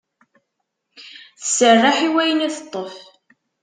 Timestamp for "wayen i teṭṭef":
2.13-2.95